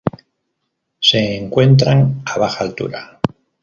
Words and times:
Se 0.99 1.35
encuentran 1.37 2.23
a 2.25 2.39
baja 2.39 2.63
altura. 2.63 3.19